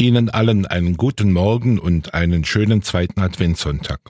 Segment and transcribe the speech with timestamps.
[0.00, 4.00] Ihnen allen einen guten Morgen und einen schönen zweiten Adventssonntag.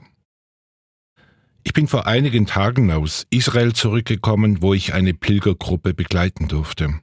[1.63, 7.01] Ich bin vor einigen Tagen aus Israel zurückgekommen, wo ich eine Pilgergruppe begleiten durfte.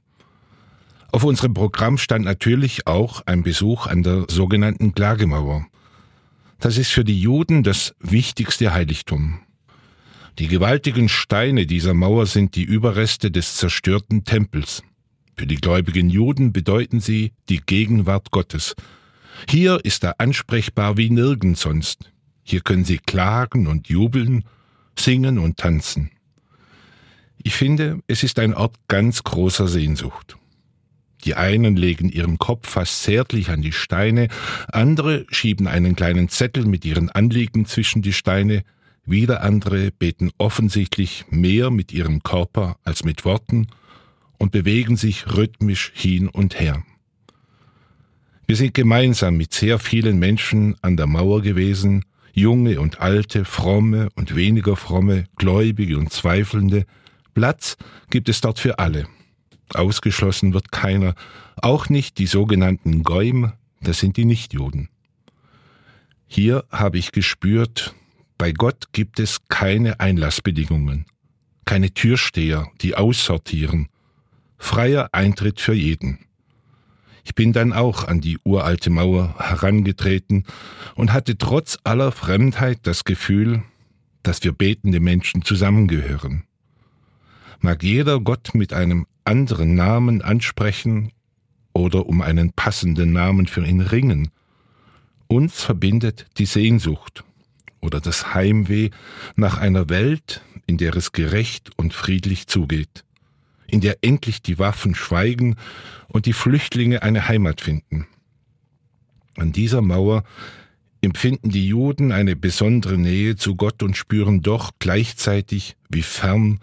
[1.11, 5.67] Auf unserem Programm stand natürlich auch ein Besuch an der sogenannten Klagemauer.
[6.59, 9.39] Das ist für die Juden das wichtigste Heiligtum.
[10.39, 14.81] Die gewaltigen Steine dieser Mauer sind die Überreste des zerstörten Tempels.
[15.39, 18.75] Für die gläubigen Juden bedeuten sie die Gegenwart Gottes.
[19.49, 22.11] Hier ist er ansprechbar wie nirgends sonst.
[22.43, 24.43] Hier können sie klagen und jubeln,
[24.97, 26.11] singen und tanzen.
[27.41, 30.35] Ich finde, es ist ein Ort ganz großer Sehnsucht.
[31.23, 34.27] Die einen legen ihren Kopf fast zärtlich an die Steine,
[34.73, 38.63] andere schieben einen kleinen Zettel mit ihren Anliegen zwischen die Steine,
[39.05, 43.67] wieder andere beten offensichtlich mehr mit ihrem Körper als mit Worten
[44.39, 46.83] und bewegen sich rhythmisch hin und her.
[48.47, 52.03] Wir sind gemeinsam mit sehr vielen Menschen an der Mauer gewesen,
[52.33, 56.85] junge und alte, fromme und weniger fromme, gläubige und zweifelnde.
[57.35, 57.77] Platz
[58.09, 59.07] gibt es dort für alle.
[59.75, 61.13] Ausgeschlossen wird keiner,
[61.61, 64.89] auch nicht die sogenannten Gäum, das sind die Nichtjuden.
[66.25, 67.93] Hier habe ich gespürt,
[68.37, 71.05] bei Gott gibt es keine Einlassbedingungen,
[71.65, 73.89] keine Türsteher, die aussortieren,
[74.59, 76.19] freier Eintritt für jeden.
[77.23, 80.45] Ich bin dann auch an die uralte Mauer herangetreten
[80.95, 83.63] und hatte trotz aller Fremdheit das Gefühl,
[84.21, 86.43] dass wir betende Menschen zusammengehören.
[87.61, 91.11] Mag jeder Gott mit einem anderen Namen ansprechen
[91.73, 94.29] oder um einen passenden Namen für ihn ringen.
[95.27, 97.23] Uns verbindet die Sehnsucht
[97.79, 98.89] oder das Heimweh
[99.35, 103.03] nach einer Welt, in der es gerecht und friedlich zugeht
[103.71, 105.55] in der endlich die Waffen schweigen
[106.07, 108.07] und die Flüchtlinge eine Heimat finden.
[109.37, 110.23] An dieser Mauer
[111.01, 116.59] empfinden die Juden eine besondere Nähe zu Gott und spüren doch gleichzeitig, wie fern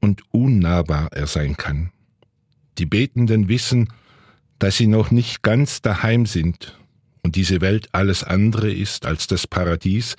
[0.00, 1.90] und unnahbar er sein kann.
[2.78, 3.88] Die Betenden wissen,
[4.58, 6.78] dass sie noch nicht ganz daheim sind
[7.22, 10.16] und diese Welt alles andere ist als das Paradies,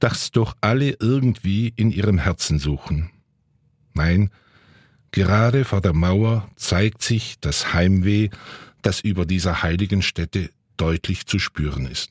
[0.00, 3.10] das doch alle irgendwie in ihrem Herzen suchen.
[3.94, 4.30] Nein,
[5.12, 8.30] Gerade vor der Mauer zeigt sich das Heimweh,
[8.80, 12.10] das über dieser heiligen Stätte deutlich zu spüren ist.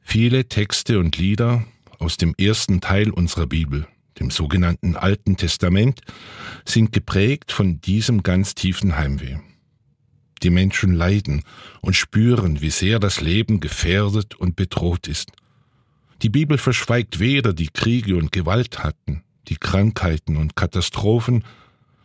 [0.00, 1.66] Viele Texte und Lieder
[1.98, 3.86] aus dem ersten Teil unserer Bibel,
[4.20, 6.00] dem sogenannten Alten Testament,
[6.64, 9.38] sind geprägt von diesem ganz tiefen Heimweh.
[10.44, 11.42] Die Menschen leiden
[11.80, 15.32] und spüren, wie sehr das Leben gefährdet und bedroht ist.
[16.22, 21.44] Die Bibel verschweigt weder die Kriege und Gewalttaten, die Krankheiten und Katastrophen,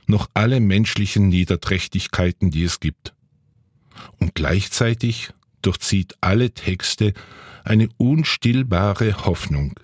[0.08, 3.14] noch alle menschlichen Niederträchtigkeiten, die es gibt.
[4.20, 5.30] Und gleichzeitig
[5.62, 7.14] durchzieht alle Texte
[7.64, 9.80] eine unstillbare Hoffnung,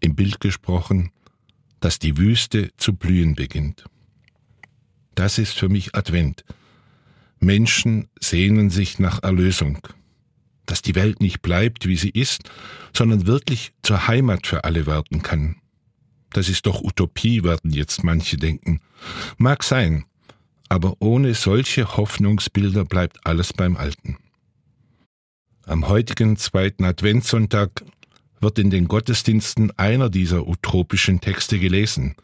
[0.00, 1.10] im Bild gesprochen,
[1.80, 3.84] dass die Wüste zu blühen beginnt.
[5.14, 6.44] Das ist für mich Advent.
[7.38, 9.86] Menschen sehnen sich nach Erlösung,
[10.66, 12.50] dass die Welt nicht bleibt, wie sie ist,
[12.96, 15.61] sondern wirklich zur Heimat für alle werden kann.
[16.32, 18.80] Das ist doch Utopie, werden jetzt manche denken.
[19.36, 20.04] Mag sein,
[20.68, 24.16] aber ohne solche Hoffnungsbilder bleibt alles beim Alten.
[25.66, 27.84] Am heutigen zweiten Adventssonntag
[28.40, 32.16] wird in den Gottesdiensten einer dieser utopischen Texte gelesen.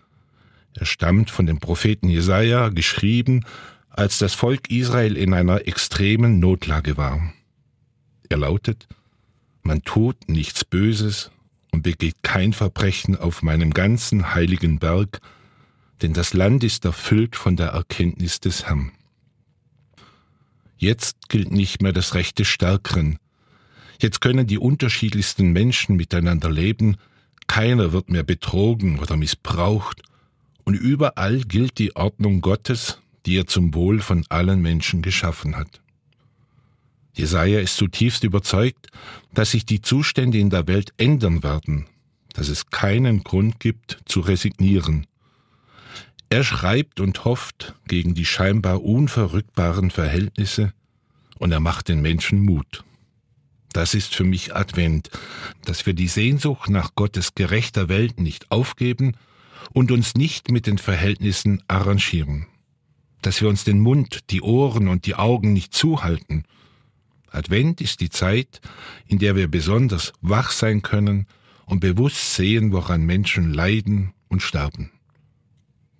[0.74, 3.44] Er stammt von dem Propheten Jesaja, geschrieben,
[3.90, 7.32] als das Volk Israel in einer extremen Notlage war.
[8.28, 8.88] Er lautet,
[9.62, 11.30] man tut nichts Böses
[11.72, 15.20] und begeht kein Verbrechen auf meinem ganzen heiligen Berg,
[16.02, 18.92] denn das Land ist erfüllt von der Erkenntnis des Herrn.
[20.76, 23.18] Jetzt gilt nicht mehr das Recht des Stärkeren.
[24.00, 26.96] Jetzt können die unterschiedlichsten Menschen miteinander leben,
[27.48, 30.02] keiner wird mehr betrogen oder missbraucht,
[30.64, 35.80] und überall gilt die Ordnung Gottes, die er zum Wohl von allen Menschen geschaffen hat.
[37.18, 38.86] Jesaja ist zutiefst überzeugt,
[39.34, 41.86] dass sich die Zustände in der Welt ändern werden,
[42.32, 45.04] dass es keinen Grund gibt zu resignieren.
[46.30, 50.72] Er schreibt und hofft gegen die scheinbar unverrückbaren Verhältnisse
[51.38, 52.84] und er macht den Menschen Mut.
[53.72, 55.10] Das ist für mich Advent,
[55.64, 59.16] dass wir die Sehnsucht nach Gottes gerechter Welt nicht aufgeben
[59.72, 62.46] und uns nicht mit den Verhältnissen arrangieren,
[63.22, 66.44] dass wir uns den Mund, die Ohren und die Augen nicht zuhalten
[67.30, 68.60] Advent ist die Zeit,
[69.06, 71.26] in der wir besonders wach sein können
[71.66, 74.90] und bewusst sehen, woran Menschen leiden und sterben.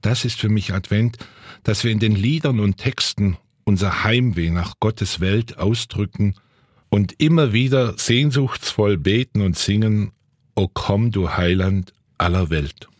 [0.00, 1.19] Das ist für mich Advent,
[1.62, 6.34] dass wir in den Liedern und Texten unser Heimweh nach Gottes Welt ausdrücken
[6.88, 10.12] und immer wieder sehnsuchtsvoll beten und singen,
[10.54, 12.88] O komm, du Heiland aller Welt.